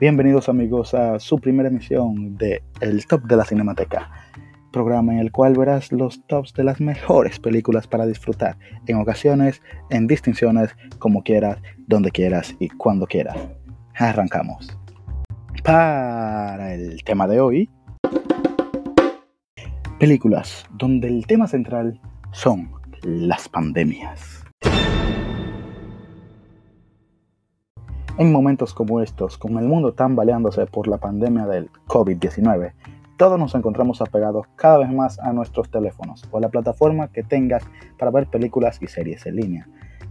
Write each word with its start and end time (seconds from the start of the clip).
Bienvenidos 0.00 0.48
amigos 0.48 0.94
a 0.94 1.18
su 1.18 1.40
primera 1.40 1.70
emisión 1.70 2.36
de 2.36 2.62
El 2.80 3.04
Top 3.08 3.24
de 3.24 3.36
la 3.36 3.44
Cinemateca, 3.44 4.08
programa 4.70 5.14
en 5.14 5.18
el 5.18 5.32
cual 5.32 5.54
verás 5.58 5.90
los 5.90 6.24
tops 6.28 6.52
de 6.52 6.62
las 6.62 6.80
mejores 6.80 7.40
películas 7.40 7.88
para 7.88 8.06
disfrutar, 8.06 8.56
en 8.86 8.96
ocasiones, 8.98 9.60
en 9.90 10.06
distinciones, 10.06 10.70
como 11.00 11.24
quieras, 11.24 11.58
donde 11.88 12.12
quieras 12.12 12.54
y 12.60 12.68
cuando 12.68 13.08
quieras. 13.08 13.36
Arrancamos. 13.96 14.78
Para 15.64 16.72
el 16.74 17.02
tema 17.02 17.26
de 17.26 17.40
hoy, 17.40 17.68
películas 19.98 20.64
donde 20.74 21.08
el 21.08 21.26
tema 21.26 21.48
central 21.48 22.00
son 22.30 22.70
las 23.02 23.48
pandemias. 23.48 24.47
En 28.18 28.32
momentos 28.32 28.74
como 28.74 29.00
estos, 29.00 29.38
con 29.38 29.58
el 29.58 29.68
mundo 29.68 29.92
tambaleándose 29.92 30.66
por 30.66 30.88
la 30.88 30.98
pandemia 30.98 31.46
del 31.46 31.70
COVID-19, 31.86 32.72
todos 33.16 33.38
nos 33.38 33.54
encontramos 33.54 34.02
apegados 34.02 34.48
cada 34.56 34.78
vez 34.78 34.90
más 34.90 35.20
a 35.20 35.32
nuestros 35.32 35.70
teléfonos 35.70 36.24
o 36.32 36.38
a 36.38 36.40
la 36.40 36.48
plataforma 36.48 37.12
que 37.12 37.22
tengas 37.22 37.62
para 37.96 38.10
ver 38.10 38.26
películas 38.26 38.82
y 38.82 38.88
series 38.88 39.24
en 39.26 39.36
línea. 39.36 39.68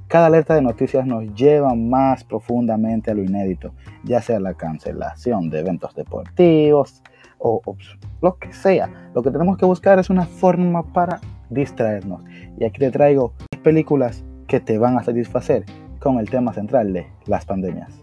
Cada 0.08 0.28
alerta 0.28 0.56
de 0.56 0.62
noticias 0.62 1.06
nos 1.06 1.34
lleva 1.34 1.76
más 1.76 2.24
profundamente 2.24 3.12
a 3.12 3.14
lo 3.14 3.24
inédito, 3.24 3.74
ya 4.06 4.22
sea 4.22 4.40
la 4.40 4.54
cancelación 4.54 5.50
de 5.50 5.60
eventos 5.60 5.94
deportivos 5.94 7.04
o, 7.40 7.62
o 7.66 7.76
lo 8.22 8.38
que 8.38 8.54
sea. 8.54 9.10
Lo 9.14 9.22
que 9.22 9.32
tenemos 9.32 9.58
que 9.58 9.66
buscar 9.66 10.00
es 10.00 10.10
una 10.10 10.26
forma 10.26 10.94
para 10.94 11.20
distraernos. 11.50 12.24
Y 12.58 12.64
aquí 12.64 12.80
te 12.80 12.90
traigo 12.90 13.34
películas 13.64 14.24
que 14.48 14.62
te 14.62 14.78
van 14.78 14.98
a 14.98 15.04
satisfacer 15.04 15.66
con 16.08 16.20
el 16.20 16.30
tema 16.30 16.54
central 16.54 16.94
de 16.94 17.06
las 17.26 17.44
pandemias. 17.44 18.02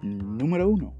Número 0.00 0.68
1. 0.68 0.92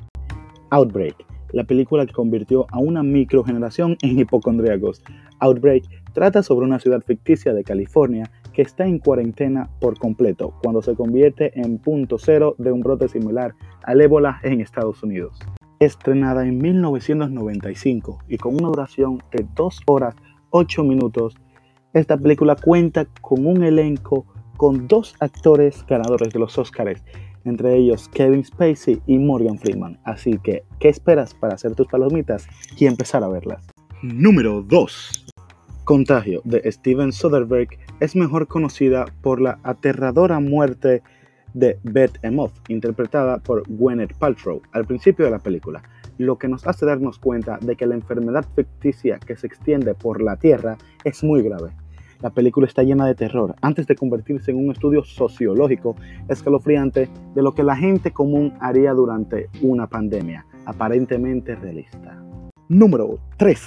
Outbreak, 0.70 1.14
la 1.52 1.62
película 1.62 2.04
que 2.04 2.12
convirtió 2.12 2.66
a 2.72 2.80
una 2.80 3.04
microgeneración 3.04 3.96
en 4.02 4.18
hipocondríacos. 4.18 5.04
Outbreak 5.38 5.84
trata 6.12 6.42
sobre 6.42 6.66
una 6.66 6.80
ciudad 6.80 7.00
ficticia 7.02 7.54
de 7.54 7.62
California 7.62 8.28
que 8.52 8.62
está 8.62 8.86
en 8.86 8.98
cuarentena 8.98 9.70
por 9.80 10.00
completo 10.00 10.54
cuando 10.60 10.82
se 10.82 10.96
convierte 10.96 11.52
en 11.60 11.78
punto 11.78 12.18
cero 12.18 12.56
de 12.58 12.72
un 12.72 12.80
brote 12.80 13.06
similar 13.06 13.54
al 13.84 14.00
ébola 14.00 14.40
en 14.42 14.60
Estados 14.60 15.00
Unidos. 15.04 15.38
Estrenada 15.78 16.44
en 16.44 16.58
1995 16.58 18.18
y 18.26 18.38
con 18.38 18.54
una 18.56 18.66
duración 18.66 19.22
de 19.30 19.46
2 19.54 19.82
horas 19.86 20.16
8 20.50 20.82
minutos, 20.82 21.36
esta 21.94 22.16
película 22.16 22.56
cuenta 22.56 23.06
con 23.20 23.46
un 23.46 23.62
elenco 23.62 24.26
con 24.56 24.86
dos 24.86 25.14
actores 25.20 25.84
ganadores 25.86 26.32
de 26.32 26.38
los 26.38 26.56
Oscars, 26.56 27.02
entre 27.44 27.76
ellos 27.76 28.08
Kevin 28.08 28.44
Spacey 28.44 29.02
y 29.06 29.18
Morgan 29.18 29.58
Freeman. 29.58 29.98
Así 30.04 30.38
que, 30.38 30.64
¿qué 30.78 30.88
esperas 30.88 31.34
para 31.34 31.54
hacer 31.54 31.74
tus 31.74 31.88
palomitas 31.88 32.46
y 32.78 32.86
empezar 32.86 33.24
a 33.24 33.28
verlas? 33.28 33.66
Número 34.02 34.62
2. 34.62 35.26
Contagio 35.84 36.42
de 36.44 36.70
Steven 36.70 37.12
Soderbergh 37.12 37.76
es 38.00 38.14
mejor 38.14 38.46
conocida 38.46 39.06
por 39.20 39.40
la 39.40 39.58
aterradora 39.64 40.38
muerte 40.38 41.02
de 41.54 41.78
Beth 41.82 42.18
Emoth, 42.22 42.52
interpretada 42.68 43.38
por 43.38 43.64
Gwyneth 43.68 44.14
Paltrow 44.14 44.62
al 44.72 44.86
principio 44.86 45.24
de 45.24 45.32
la 45.32 45.38
película, 45.38 45.82
lo 46.18 46.38
que 46.38 46.48
nos 46.48 46.66
hace 46.66 46.86
darnos 46.86 47.18
cuenta 47.18 47.58
de 47.60 47.76
que 47.76 47.86
la 47.86 47.94
enfermedad 47.94 48.46
ficticia 48.54 49.18
que 49.18 49.36
se 49.36 49.46
extiende 49.46 49.94
por 49.94 50.22
la 50.22 50.36
Tierra 50.36 50.78
es 51.04 51.22
muy 51.24 51.42
grave. 51.42 51.72
La 52.22 52.30
película 52.30 52.68
está 52.68 52.84
llena 52.84 53.04
de 53.04 53.16
terror 53.16 53.56
antes 53.62 53.88
de 53.88 53.96
convertirse 53.96 54.52
en 54.52 54.56
un 54.56 54.70
estudio 54.70 55.02
sociológico 55.02 55.96
escalofriante 56.28 57.10
de 57.34 57.42
lo 57.42 57.52
que 57.52 57.64
la 57.64 57.74
gente 57.74 58.12
común 58.12 58.54
haría 58.60 58.92
durante 58.92 59.50
una 59.60 59.88
pandemia, 59.88 60.46
aparentemente 60.64 61.56
realista. 61.56 62.22
Número 62.68 63.18
3. 63.38 63.60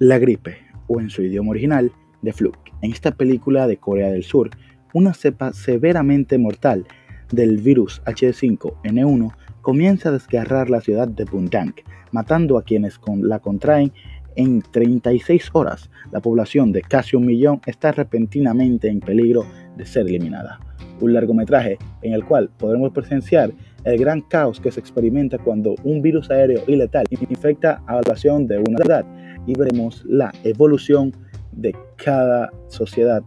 La 0.00 0.18
gripe, 0.18 0.58
o 0.86 1.00
en 1.00 1.08
su 1.08 1.22
idioma 1.22 1.52
original, 1.52 1.90
The 2.22 2.34
Flu. 2.34 2.52
En 2.82 2.92
esta 2.92 3.12
película 3.12 3.66
de 3.66 3.78
Corea 3.78 4.10
del 4.10 4.22
Sur, 4.22 4.50
una 4.92 5.14
cepa 5.14 5.54
severamente 5.54 6.36
mortal 6.36 6.86
del 7.32 7.56
virus 7.56 8.02
H5N1 8.04 9.32
comienza 9.62 10.10
a 10.10 10.12
desgarrar 10.12 10.68
la 10.68 10.82
ciudad 10.82 11.08
de 11.08 11.24
Bundang, 11.24 11.72
matando 12.12 12.58
a 12.58 12.64
quienes 12.64 13.00
la 13.22 13.38
contraen 13.38 13.92
en 14.36 14.62
36 14.62 15.50
horas, 15.52 15.90
la 16.12 16.20
población 16.20 16.72
de 16.72 16.82
casi 16.82 17.16
un 17.16 17.26
millón 17.26 17.60
está 17.66 17.92
repentinamente 17.92 18.88
en 18.88 19.00
peligro 19.00 19.44
de 19.76 19.86
ser 19.86 20.06
eliminada. 20.06 20.60
Un 21.00 21.14
largometraje 21.14 21.78
en 22.02 22.12
el 22.12 22.24
cual 22.24 22.50
podremos 22.58 22.92
presenciar 22.92 23.52
el 23.84 23.98
gran 23.98 24.20
caos 24.20 24.60
que 24.60 24.70
se 24.70 24.80
experimenta 24.80 25.38
cuando 25.38 25.74
un 25.84 26.02
virus 26.02 26.30
aéreo 26.30 26.62
y 26.66 26.76
letal 26.76 27.06
infecta 27.10 27.82
a 27.86 27.96
la 27.96 28.00
población 28.02 28.46
de 28.46 28.58
una 28.58 28.78
ciudad 28.78 29.06
y 29.46 29.54
veremos 29.54 30.04
la 30.06 30.32
evolución 30.44 31.12
de 31.52 31.74
cada 31.96 32.50
sociedad 32.68 33.22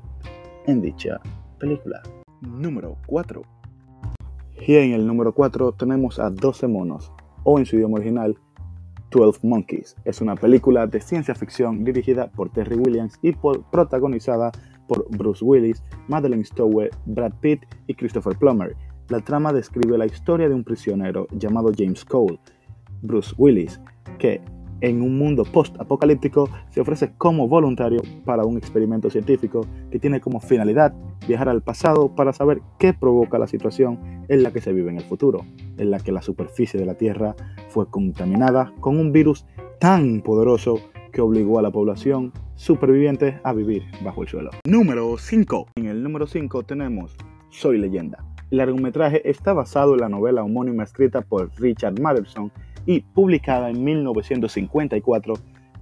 en 0.67 0.81
dicha 0.81 1.19
película. 1.59 2.01
Número 2.41 2.97
4. 3.07 3.41
Y 4.67 4.75
en 4.75 4.93
el 4.93 5.05
número 5.05 5.33
4 5.33 5.73
tenemos 5.73 6.19
a 6.19 6.29
12 6.29 6.67
monos, 6.67 7.11
o 7.43 7.59
en 7.59 7.65
su 7.65 7.75
idioma 7.75 7.97
original, 7.97 8.37
12 9.13 9.47
Monkeys. 9.47 9.95
Es 10.05 10.21
una 10.21 10.35
película 10.35 10.87
de 10.87 10.99
ciencia 10.99 11.35
ficción 11.35 11.83
dirigida 11.83 12.29
por 12.31 12.49
Terry 12.49 12.75
Williams 12.75 13.19
y 13.21 13.33
protagonizada 13.71 14.51
por 14.87 15.05
Bruce 15.09 15.43
Willis, 15.45 15.83
Madeleine 16.07 16.43
Stowe, 16.43 16.89
Brad 17.05 17.33
Pitt 17.39 17.61
y 17.87 17.93
Christopher 17.93 18.37
Plummer. 18.37 18.75
La 19.09 19.19
trama 19.19 19.53
describe 19.53 19.97
la 19.97 20.05
historia 20.05 20.49
de 20.49 20.55
un 20.55 20.63
prisionero 20.63 21.27
llamado 21.31 21.71
James 21.77 22.03
Cole, 22.03 22.39
Bruce 23.01 23.33
Willis, 23.37 23.79
que 24.17 24.41
en 24.83 25.01
un 25.01 25.17
mundo 25.17 25.45
post-apocalíptico 25.45 26.49
se 26.69 26.81
ofrece 26.81 27.13
como 27.17 27.47
voluntario 27.47 28.01
para 28.25 28.43
un 28.43 28.57
experimento 28.57 29.09
científico 29.09 29.65
que 29.89 29.97
tiene 29.97 30.19
como 30.19 30.41
finalidad 30.41 30.93
viajar 31.25 31.47
al 31.47 31.61
pasado 31.61 32.13
para 32.13 32.33
saber 32.33 32.61
qué 32.77 32.93
provoca 32.93 33.39
la 33.39 33.47
situación 33.47 34.25
en 34.27 34.43
la 34.43 34.51
que 34.51 34.59
se 34.59 34.73
vive 34.73 34.91
en 34.91 34.97
el 34.97 35.05
futuro, 35.05 35.45
en 35.77 35.89
la 35.89 35.99
que 35.99 36.11
la 36.11 36.21
superficie 36.21 36.77
de 36.77 36.85
la 36.85 36.95
Tierra 36.95 37.33
fue 37.69 37.89
contaminada 37.89 38.73
con 38.81 38.99
un 38.99 39.13
virus 39.13 39.45
tan 39.79 40.21
poderoso 40.21 40.79
que 41.13 41.21
obligó 41.21 41.59
a 41.59 41.61
la 41.61 41.71
población 41.71 42.33
superviviente 42.55 43.39
a 43.43 43.53
vivir 43.53 43.83
bajo 44.03 44.23
el 44.23 44.27
suelo. 44.27 44.51
Número 44.65 45.17
5. 45.17 45.67
En 45.75 45.85
el 45.85 46.03
número 46.03 46.27
5 46.27 46.63
tenemos 46.63 47.15
Soy 47.49 47.77
leyenda. 47.77 48.25
El 48.51 48.57
largometraje 48.57 49.29
está 49.29 49.53
basado 49.53 49.93
en 49.93 50.01
la 50.01 50.09
novela 50.09 50.43
homónima 50.43 50.83
escrita 50.83 51.21
por 51.21 51.51
Richard 51.57 51.99
Matheson 52.01 52.51
y 52.85 53.01
publicada 53.01 53.69
en 53.69 53.83
1954, 53.83 55.35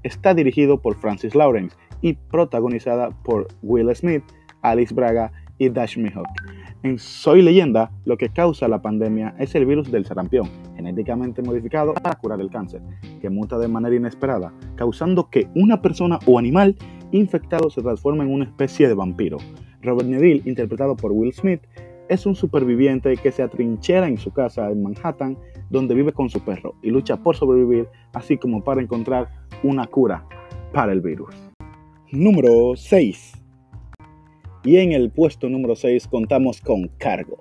está 0.04 0.34
dirigido 0.34 0.82
por 0.82 0.96
Francis 0.96 1.36
Lawrence 1.36 1.76
y 2.02 2.14
protagonizada 2.14 3.12
por 3.24 3.48
Will 3.62 3.94
Smith, 3.96 4.24
Alice 4.62 4.94
Braga 4.94 5.32
y 5.58 5.70
Dash 5.70 5.98
Mihok. 5.98 6.28
En 6.84 6.98
Soy 6.98 7.44
Leyenda, 7.44 7.92
lo 8.06 8.18
que 8.18 8.30
causa 8.30 8.68
la 8.68 8.82
pandemia 8.82 9.36
es 9.38 9.54
el 9.54 9.68
virus 9.68 9.92
del 9.92 10.06
sarampión, 10.06 10.50
genéticamente 10.76 11.44
modificado 11.44 11.94
para 11.94 12.16
curar 12.16 12.42
el 12.42 12.50
cáncer, 12.50 12.82
que 13.22 13.30
muta 13.30 13.60
de 13.60 13.68
manera 13.68 13.96
inesperada, 13.96 14.52
causando 14.76 15.30
que 15.30 15.48
una 15.54 15.82
persona 15.84 16.18
o 16.26 16.40
animal 16.40 16.76
infectado 17.12 17.70
se 17.70 17.84
transforme 17.84 18.24
en 18.24 18.34
una 18.34 18.46
especie 18.46 18.88
de 18.88 18.96
vampiro. 18.96 19.38
Robert 19.84 20.10
Neville, 20.10 20.42
interpretado 20.46 20.96
por 20.96 21.12
Will 21.12 21.34
Smith, 21.34 21.62
es 22.10 22.26
un 22.26 22.36
superviviente 22.36 23.16
que 23.18 23.32
se 23.32 23.44
atrinchera 23.44 24.08
en 24.08 24.18
su 24.18 24.32
casa 24.32 24.72
en 24.72 24.82
Manhattan, 24.82 25.38
donde 25.72 25.96
vive 25.96 26.12
con 26.12 26.30
su 26.30 26.42
perro 26.42 26.76
y 26.84 26.92
lucha 26.92 27.18
por 27.18 27.36
sobrevivir, 27.36 27.88
así 28.14 28.38
como 28.38 28.64
para 28.64 28.82
encontrar 28.82 29.30
una 29.64 29.88
cura 29.88 30.26
para 30.74 30.92
el 30.92 31.02
virus. 31.02 31.34
Número 32.12 32.76
6. 32.76 33.42
Y 34.64 34.78
en 34.78 34.92
el 34.92 35.10
puesto 35.10 35.50
número 35.50 35.76
6 35.76 36.08
contamos 36.08 36.62
con 36.62 36.90
Cargo. 36.98 37.38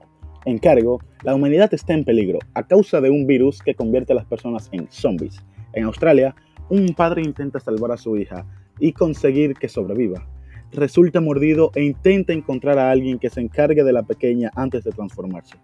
En 0.47 0.59
Cargo, 0.59 1.01
la 1.23 1.35
humanidad 1.35 1.75
está 1.75 1.93
en 1.93 2.05
peligro 2.05 2.39
a 2.55 2.67
causa 2.67 3.01
de 3.01 3.11
un 3.11 3.27
virus 3.27 3.61
que 3.61 3.75
convierte 3.75 4.13
a 4.13 4.17
las 4.17 4.25
personas 4.25 4.69
en 4.73 4.87
zombies. 4.91 5.43
En 5.73 5.85
Australia, 5.85 6.35
un 6.71 6.95
padre 6.95 7.23
intenta 7.23 7.61
salvar 7.61 7.93
a 7.93 7.97
su 7.97 8.17
hija 8.17 8.47
y 8.79 8.93
conseguir 8.93 9.55
que 9.55 9.69
sobreviva, 9.69 10.27
resulta 10.73 11.21
mordido 11.21 11.73
e 11.75 11.85
intenta 11.85 12.33
encontrar 12.33 12.79
a 12.79 12.91
alguien 12.91 13.19
que 13.19 13.29
se 13.29 13.41
encargue 13.41 13.85
de 13.85 13.93
la 13.93 14.05
pequeña 14.05 14.51
antes 14.55 14.85
de 14.85 14.93
transformarse. 14.93 15.57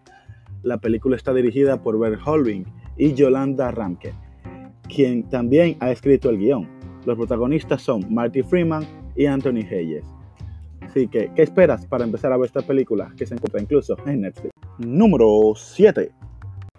La 0.66 0.78
película 0.78 1.14
está 1.14 1.32
dirigida 1.32 1.80
por 1.80 1.96
Bert 1.96 2.20
Holving 2.24 2.64
y 2.96 3.14
Yolanda 3.14 3.70
Ramke, 3.70 4.12
quien 4.92 5.22
también 5.28 5.76
ha 5.78 5.92
escrito 5.92 6.28
el 6.28 6.38
guion. 6.38 6.68
Los 7.04 7.16
protagonistas 7.16 7.82
son 7.82 8.12
Marty 8.12 8.42
Freeman 8.42 8.84
y 9.14 9.26
Anthony 9.26 9.64
Hayes. 9.70 10.02
Así 10.80 11.06
que, 11.06 11.30
¿qué 11.36 11.42
esperas 11.42 11.86
para 11.86 12.02
empezar 12.02 12.32
a 12.32 12.36
ver 12.36 12.46
esta 12.46 12.62
película 12.62 13.12
que 13.16 13.26
se 13.26 13.34
encuentra 13.34 13.62
incluso 13.62 13.96
en 14.06 14.22
Netflix? 14.22 14.50
Número 14.78 15.52
7. 15.54 16.10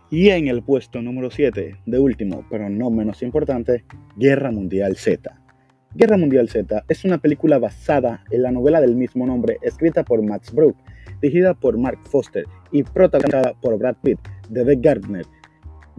Y 0.09 0.31
en 0.31 0.49
el 0.49 0.63
puesto 0.63 1.01
número 1.01 1.31
7, 1.31 1.77
de 1.85 1.99
último, 1.99 2.43
pero 2.49 2.69
no 2.69 2.89
menos 2.89 3.23
importante, 3.23 3.85
Guerra 4.17 4.51
Mundial 4.51 4.97
Z. 4.97 5.33
Guerra 5.97 6.15
Mundial 6.15 6.47
Z 6.47 6.85
es 6.89 7.05
una 7.05 7.17
película 7.17 7.57
basada 7.57 8.23
en 8.29 8.43
la 8.43 8.51
novela 8.51 8.79
del 8.79 8.95
mismo 8.95 9.25
nombre 9.25 9.57
escrita 9.63 10.03
por 10.03 10.21
Max 10.21 10.53
Brooke, 10.53 10.77
dirigida 11.23 11.55
por 11.55 11.75
Mark 11.79 11.97
Foster 12.03 12.45
y 12.71 12.83
protagonizada 12.83 13.55
por 13.59 13.79
Brad 13.79 13.95
Pitt, 14.03 14.19
David 14.47 14.77
Gardner, 14.79 15.25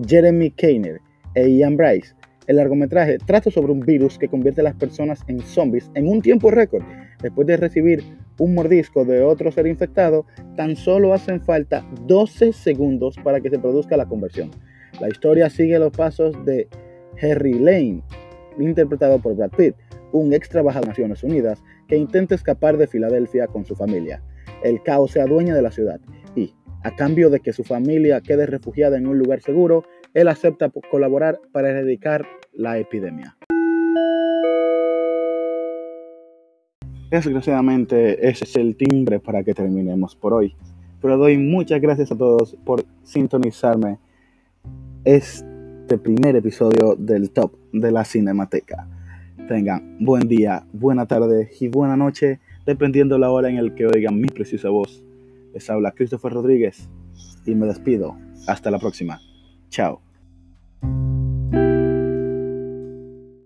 Jeremy 0.06 0.53
Kainer 0.53 1.00
e 1.35 1.49
Ian 1.49 1.77
Bryce. 1.77 2.15
El 2.47 2.59
largometraje 2.59 3.19
trata 3.19 3.50
sobre 3.50 3.73
un 3.73 3.81
virus 3.81 4.19
que 4.19 4.29
convierte 4.29 4.61
a 4.61 4.65
las 4.65 4.77
personas 4.77 5.25
en 5.27 5.41
zombies 5.41 5.91
en 5.97 6.06
un 6.06 6.23
tiempo 6.23 6.53
récord. 6.53 6.85
Después 7.21 7.49
de 7.49 7.56
recibir 7.56 8.05
un 8.39 8.55
mordisco 8.55 9.05
de 9.05 9.25
otro 9.25 9.50
ser 9.50 9.67
infectado, 9.67 10.27
tan 10.56 10.77
solo 10.77 11.12
hacen 11.12 11.41
falta 11.41 11.85
12 12.06 12.53
segundos 12.53 13.17
para 13.25 13.41
que 13.41 13.50
se 13.50 13.59
produzca 13.59 13.97
la 13.97 14.06
conversión. 14.06 14.53
La 15.00 15.09
historia 15.09 15.50
sigue 15.50 15.77
los 15.81 15.91
pasos 15.91 16.45
de 16.45 16.69
Harry 17.21 17.55
Lane, 17.55 18.05
interpretado 18.61 19.19
por 19.19 19.35
Brad 19.35 19.50
Pitt, 19.50 19.75
un 20.13 20.33
ex 20.33 20.49
trabajador 20.49 20.87
de 20.87 20.91
Naciones 20.91 21.23
Unidas 21.23 21.63
que 21.87 21.97
intenta 21.97 22.35
escapar 22.35 22.77
de 22.77 22.87
Filadelfia 22.87 23.47
con 23.47 23.65
su 23.65 23.75
familia. 23.75 24.23
El 24.63 24.83
caos 24.83 25.13
se 25.13 25.21
adueña 25.21 25.55
de 25.55 25.63
la 25.63 25.71
ciudad 25.71 26.01
y, 26.35 26.55
a 26.83 26.95
cambio 26.95 27.31
de 27.31 27.41
que 27.41 27.53
su 27.53 27.65
familia 27.65 28.21
quede 28.21 28.47
refugiada 28.47 28.97
en 28.97 29.07
un 29.07 29.19
lugar 29.19 29.41
seguro, 29.41 29.85
él 30.15 30.29
acepta 30.29 30.71
colaborar 30.91 31.41
para 31.53 31.71
erradicar 31.71 32.27
la 32.53 32.79
epidemia. 32.79 33.37
Desgraciadamente, 37.11 38.29
ese 38.29 38.45
es 38.45 38.57
el 38.57 38.77
timbre 38.77 39.19
para 39.19 39.43
que 39.43 39.55
terminemos 39.55 40.15
por 40.15 40.35
hoy. 40.35 40.55
Pero 41.01 41.17
doy 41.17 41.39
muchas 41.39 41.81
gracias 41.81 42.13
a 42.13 42.17
todos 42.17 42.57
por 42.65 42.85
sintonizarme 43.03 43.99
este 45.05 45.97
primer 45.97 46.37
episodio 46.37 46.97
del 46.97 47.31
Top 47.31 47.55
de 47.73 47.93
la 47.93 48.05
Cinemateca. 48.05 48.89
Tengan 49.46 49.96
buen 50.00 50.29
día, 50.29 50.67
buena 50.73 51.06
tarde 51.06 51.50
y 51.61 51.69
buena 51.69 51.96
noche, 51.96 52.40
dependiendo 52.67 53.19
la 53.19 53.31
hora 53.31 53.49
en 53.49 53.56
el 53.56 53.75
que 53.75 53.87
oigan 53.87 54.20
mi 54.20 54.29
preciosa 54.29 54.69
voz. 54.69 55.02
Les 55.55 55.69
habla 55.70 55.93
Christopher 55.93 56.32
Rodríguez 56.32 56.88
y 57.46 57.55
me 57.55 57.67
despido. 57.67 58.17
Hasta 58.46 58.70
la 58.70 58.79
próxima. 58.79 59.20
Chao. 59.70 60.08